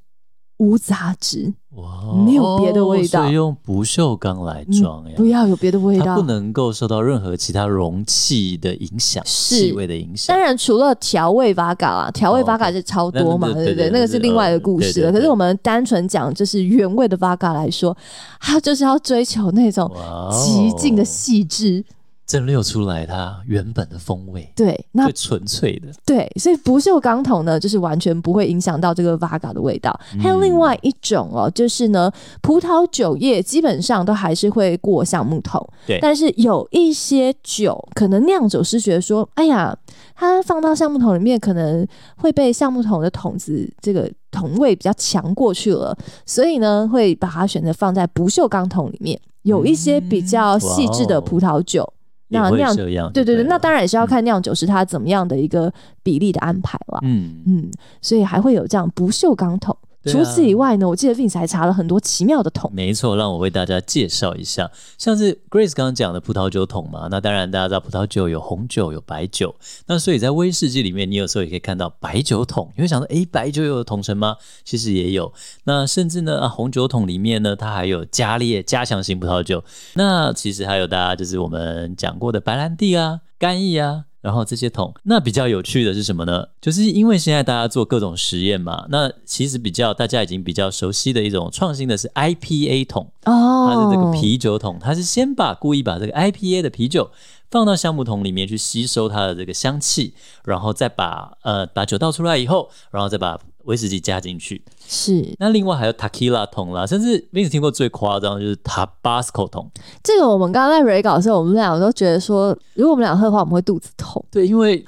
[0.57, 10.33] 无杂质，哇，没有别的味道，所以用不锈钢来装呀，不要有别的味道，它不能够受到任何其他容器的影响，气味的影响。
[10.33, 13.89] 当然，除了调味 v 嘎啊，调味 v 嘎是超多嘛，对不对？
[13.89, 15.11] 那个是另外一个故事了。
[15.11, 17.95] 可是我们单纯讲就是原味的 v 嘎来说，
[18.39, 19.91] 它就是要追求那种
[20.31, 21.83] 极尽的细致。
[22.27, 29.97] 蒸馏出来它原本的风味，对，那纯粹的，对，所以不锈钢桶呢，就是完全不会影响到这个 Vaga 的味道。
[30.19, 32.11] 还有另外一种哦，就是呢，
[32.41, 39.77] 葡萄酒业基本上都还是会过橡木桶，对，但是有一些酒，可能酿酒师觉得说，哎呀，
[40.15, 49.19] 它放到橡木桶里面，可能会被橡木桶的桶子这个桶味比较强过去了，所以呢，会把它选择放在不锈钢桶里面。
[49.43, 51.87] 有一些比较细致的葡萄酒。
[52.29, 52.75] 那酿
[53.11, 56.99] 对对对，那当然也是要看酿酒师他怎么样的一个比例的安排了。
[57.03, 59.77] 嗯嗯，所以还会有这样不锈钢桶。
[60.05, 62.71] 除此以外呢，我记得 Vince 还查了很多奇妙的桶。
[62.73, 67.07] 没错，让我为大家介绍一下，像是 Grace 刚刚讲的葡萄酒桶嘛。
[67.09, 69.55] 那当然大家知道葡萄酒有红酒有白酒，
[69.87, 72.71] 那所以在威士忌里面，你有时候也可以看到白酒桶。
[72.75, 74.35] 你会想到，哎，白酒有桶称吗？
[74.63, 75.33] 其实也有。
[75.63, 79.63] 那甚至呢，啊，红酒桶里面呢，它还有加烈加强型葡萄酒。
[79.95, 84.05] 那其实还有大家就是我们讲过的白兰地啊、干邑啊。
[84.25, 86.47] 然后这些桶，那比较有趣的是什么呢？
[86.59, 97.11] 就是因为现在大家做各种实验嘛，那其实比较大家已经比较熟悉的一种创新的是 IPA 桶哦，它的这个啤酒桶，它是先把故意把这个 IPA 的啤酒
[97.51, 103.39] 放到橡木桶里面去吸收它的这个香气，然后再把呃把酒倒出来以后，然后再把。
[103.65, 109.69] 威士忌加进去是，那另外还有 Tequila 桶啦，甚至 Vince 听过最夸张的就是 Tabasco 桶。
[110.03, 114.23] 这个我们刚刚在 re 稿的时候，我们俩都觉得说，如果我们俩喝的话，我们会肚子痛。
[114.31, 114.83] 对，因为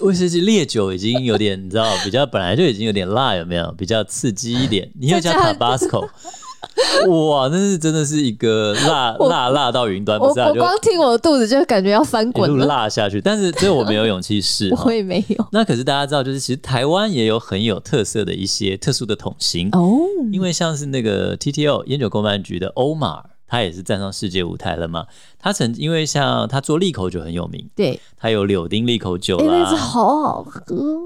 [0.00, 3.72] 威士忌烈酒已经有点，你知道，比较本来就已经有点辣，有没有？
[3.78, 6.08] 比较刺激一点，你又加 Tabasco。
[7.08, 10.40] 哇，那是真的是一个辣辣辣到云端，不是？
[10.40, 13.20] 我光听我的肚子就感觉要翻滚了，辣下去。
[13.20, 15.46] 但是这我没有勇气试， 我也没有。
[15.52, 19.98] 那可是大家知道，就是其实台湾也有很有特色的一些特殊的桶型哦。
[20.32, 25.06] 因为像是那个 TTO 烟酒公办局的欧马，他也是站上世界舞台了嘛。
[25.38, 30.62] 他曾因为像他做利口酒很有名，对，他有柳丁利口酒啦，好好喝。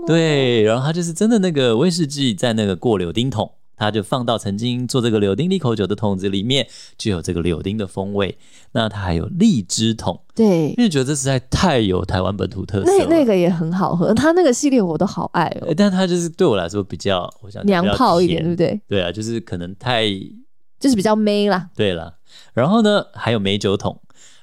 [0.06, 3.50] 对，然后他就是真的那个威士忌在那个过柳丁桶。
[3.78, 8.36] 他就放到曾经做这个柳丁利口酒的桶子里面，就有这个柳丁的风味。
[8.72, 12.86] 那它还有荔枝桶，对，因为觉得这实在太有台湾本土特色。
[12.86, 15.72] 那那个也很好喝，它那个系列我都好爱哦。
[15.76, 18.80] 但它就是对我来说比较，我想娘炮一点，对不对？
[18.88, 20.06] 对啊，就是可能太，
[20.80, 21.70] 就是比较美啦。
[21.76, 22.18] 对了，
[22.52, 24.00] 然后呢，还有美酒桶。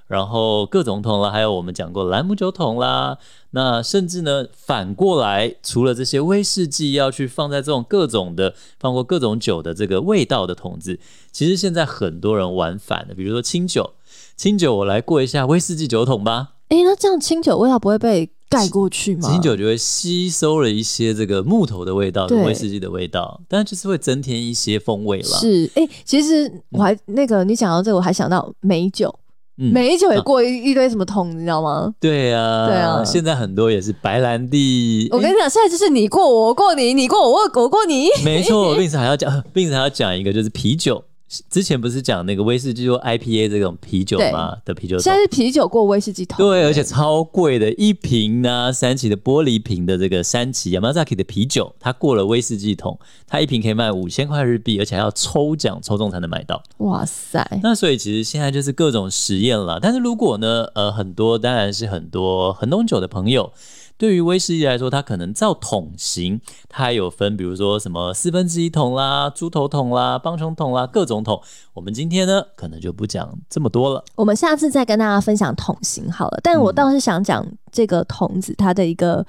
[0.07, 3.17] 然后各种桶啦，还有我们讲过兰姆酒桶啦，
[3.51, 10.99] 那甚至呢反过来，除了这些威士忌要去放在这种各种的放过各种酒的这个味道的桶子，
[11.31, 13.93] 其实现在很多人玩反了，比如说清酒，
[14.37, 16.49] 清酒我来过一下威士忌酒桶吧。
[16.69, 19.27] 哎，那这样清酒味道不会被盖过去吗？
[19.27, 25.39] 清酒就会吸收了一些这个木头的味道，威士忌的味道，但是就是会增添一些风味了。
[25.39, 29.13] 是，哎，其实我还那个你讲到这个，我还想到美酒。
[29.57, 31.93] 美酒也过一一堆什么桶，你知道吗？
[31.99, 35.07] 对啊，对啊，现在很多也是白兰地。
[35.11, 38.09] 我跟你讲，现在就是你过我，我过你，你过我，我我过你。
[38.23, 41.03] 没错， 并且还要讲，并且还要讲一个，就是啤酒。
[41.49, 44.57] 之前不是讲那个威士忌或 IPA 这种啤酒吗？
[44.65, 56.61] 的啤酒现在是啤酒过威士忌桶，对，而且超贵的，一瓶呢，三旗的玻璃瓶的这个三旗 Yamazaki 的啤酒，它过了威士忌桶，它一瓶可以卖五千块日币，而且还要抽奖抽中才能买到。
[56.77, 57.59] 哇塞！
[57.63, 63.51] 那所以其实现在就是各种实验了，但是如果呢，呃，很多当然是很多很懂酒的朋友。
[63.97, 71.41] 对于威士忌来说，它可能造桶型，它还有分，比如说什么四分之一桶啦、猪头桶啦、棒球桶啦，各种桶。
[71.73, 74.03] 我们今天呢，可能就不讲这么多了。
[74.15, 76.39] 我们下次再跟大家分享桶型好了。
[76.43, 79.25] 但我倒是想讲这个桶子它的一个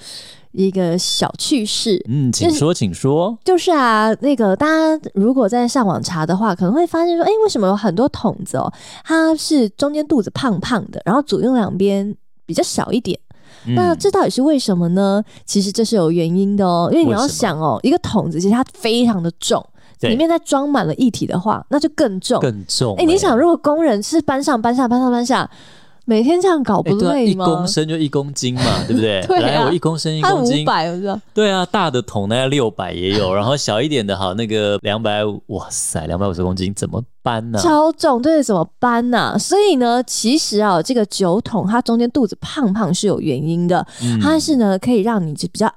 [0.50, 2.04] 一个小趣事。
[2.08, 3.38] 嗯，请说，请说。
[3.44, 8.72] 就是啊，那个大家如果在上网查的话，可能会发现说，哎，为什么有很多桶子哦？
[9.04, 13.16] 它是中间肚子胖胖的，然后左右两边比较小一点。
[13.74, 15.22] 那这到底是为什么呢？
[15.44, 19.64] 其实这是有原因的哦，因为你要想哦，一个桶子其实它非常的重，
[20.00, 22.94] 里面再装满了液体的话，那就更重，更重。
[22.96, 25.48] 哎，你想，如果工人是搬上搬下搬上搬下。
[26.08, 27.44] 每天这样搞不累吗？
[27.44, 29.20] 一公升就一公斤嘛， 对不对？
[29.40, 31.20] 来，我一公升一公斤，五百，我知道。
[31.34, 37.58] 对啊，大的桶呢要六百也有，然后小一点的哈那个两百五，哇塞，两百五十公斤怎么搬呢？
[37.58, 39.36] 超重，对，怎么搬呢？
[39.36, 43.84] 所以呢，其实啊，这个酒桶它中间肚子胖胖是有原因的，
[44.22, 45.68] 它是呢可以让你比较。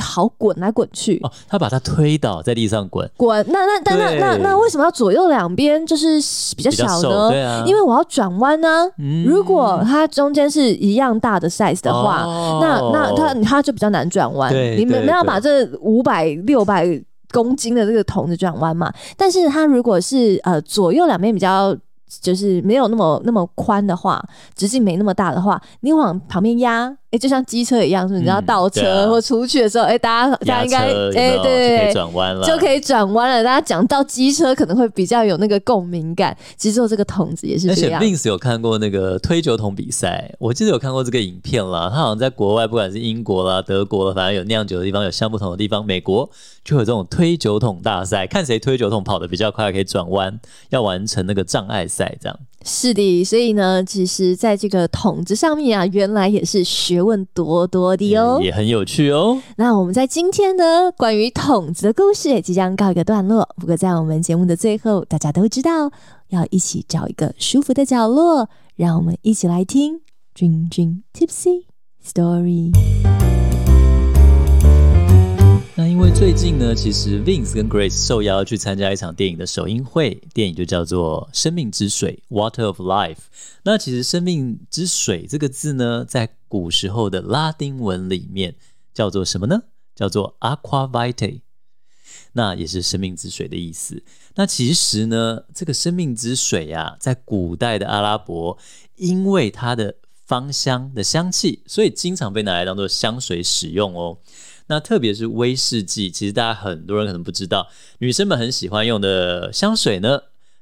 [0.00, 6.18] 好滚来滚去哦，他把它推倒在地上滚滚，那那但那那那为什么要左右两边就是
[6.56, 7.30] 比较小呢？
[7.30, 8.86] 对啊，因为我要转弯呢。
[9.26, 12.24] 如果它中间是一样大的 size 的话，
[12.60, 14.52] 那那它它就比较难转弯。
[14.76, 16.86] 你们没有把这五百六百
[17.32, 18.92] 公斤的这个桶子转弯嘛？
[19.16, 21.76] 但是它如果是呃左右两边比较。
[22.20, 24.22] 就是没有那么那么宽的话，
[24.54, 30.78] 直径没那么大的话，你往旁边压，哎，就像机车一样，是你知道倒车或出去的时候，哎，大家大家应该
[31.18, 33.44] 哎对，转弯了，就可以转弯了。
[33.44, 36.36] 大家讲到机车可能会比较有那个共鸣感。
[36.56, 38.02] 其实做这个桶子也是这样。
[38.02, 41.88] Vince 有看过那个推酒桶比赛，我记得有看过这个影片啦。
[41.88, 46.28] 他好像在国外，不管是英国啦、德国啦，反正有酿酒的地方，有相不同的地方，美国
[46.68, 50.38] 就有这种推酒桶大赛，看谁推酒桶跑得比较快，可以转弯，
[50.68, 51.88] 要完成那个障碍。
[51.88, 59.40] 赛这样是的，所以呢，其实在这个桶子上面啊，原来也是学问多多的哦，也很有趣哦。
[59.56, 63.48] 那我们在今天呢，关于桶子的故事也即将告一个段落。
[63.56, 65.90] 不过在我们节目的最后，大家都知道
[66.28, 70.02] 要一起找一个舒服的角落，让我们一起来听
[71.14, 71.62] 《Tipsy
[72.04, 72.72] Story》。
[75.78, 83.18] 那因为最近呢，其实 Vince 跟 Grace 受邀去参加一场电影的首映会，电影就叫做《生命之水》（Water of Life）。
[83.62, 88.56] 那其实“生命之水”这个字呢，在古时候的拉丁文里面
[88.92, 89.62] 叫做什么呢？
[89.94, 91.42] 叫做 Aqua Vitae，
[92.32, 94.02] 那也是生命之水的意思。
[94.34, 98.58] 那其实呢，这个生命之水呀，在古代的阿拉伯，
[98.96, 99.94] 因为它的
[100.26, 104.18] 芳香的香气，所以经常被拿来当做香水使用哦。
[104.68, 110.20] 那特别是威士忌，其实大家很多人可能不知道，女生们很喜欢用的香水呢，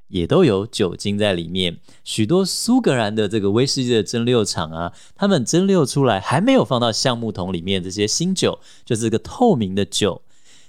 [0.08, 1.78] 也都有酒精在里面。
[2.04, 10.22] 许多苏格兰的这个威士忌的蒸馏厂啊，他们蒸馏出来还没有放到橡木桶里面这些新酒，就是个透明的酒，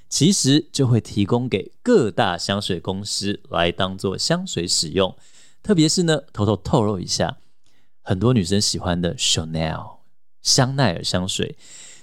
[0.10, 5.16] 其实就会提供给各大香水公司来当做香水使用。
[5.62, 7.38] 特别是呢，偷偷透露一下，
[8.02, 9.98] 很多女生喜欢的 Chanel
[10.42, 11.56] 香奈儿香水。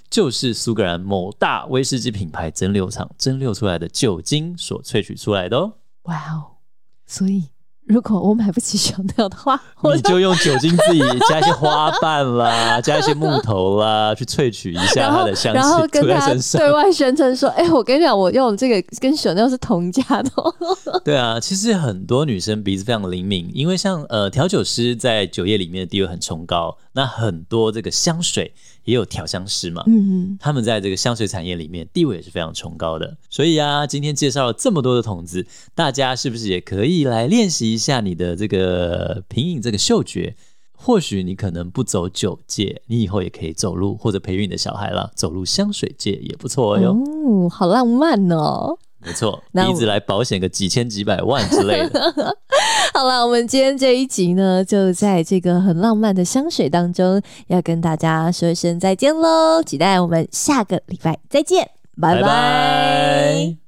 [0.09, 5.73] 就是苏格兰某大威士忌品牌蒸馏厂蒸馏出来的酒精所萃取出来的哦。
[6.03, 6.61] 哇哦！
[7.07, 7.43] 所以
[7.87, 9.59] 如果我买不起香奈儿的话，
[9.95, 10.99] 你就用酒精自己
[11.29, 20.31] 加一些花瓣啦， 加一些木头啦，去萃取一下它的香气，然后跟他对外宣称说：“哎，我跟你讲，我用这个跟香奈儿是同家的。
[21.05, 28.53] ”对啊，其实很多女生鼻子非常灵敏，因为像呃调酒师在酒业里面的地位很崇高，那很多这个香水。
[28.85, 33.17] 也有调香师嘛，嗯嗯，他们在这个香水产业里面地位也是非常崇高的。
[33.31, 40.35] 所以啊，今天介绍了这么多的桶子，大家是不是也可以来练习一下你的这个品饮这个嗅觉？
[40.77, 46.91] 或许你可能不走酒界，你以后也可以走路或者培育你的小孩了，走入香水界也不错哟。
[46.91, 48.77] 哦，好浪漫哦。
[49.05, 52.37] 没错，一直来保险个几千几百万之类的。
[52.93, 59.61] 好了，我们今天这一集呢，就在这个很浪漫的香水当中，要跟大家说一声再见喽！
[59.63, 61.69] 期待我们下个礼拜再见，
[62.01, 63.64] 拜拜。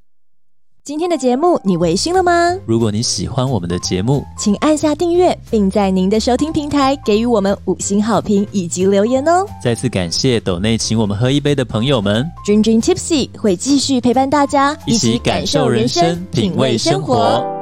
[0.87, 2.55] 今天的节目你微醺了吗？
[2.65, 9.45] 如果你喜欢我们的节目，请按下订阅，并在您的收听平台给予我们五星好评以及留言哦。
[9.61, 17.56] 再次感谢斗内请我们喝一杯的朋友们，Dream Dream Tipsy 会继续陪伴大家，一起感受人生，品味生活。